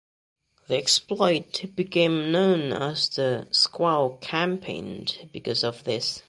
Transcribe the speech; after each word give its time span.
The 0.67 0.77
exploit 0.79 1.63
became 1.75 2.31
known 2.31 2.73
as 2.73 3.07
"The 3.07 3.45
Squaw 3.51 4.19
Campaign" 4.19 5.29
because 5.31 5.63
of 5.63 5.83
this. 5.83 6.19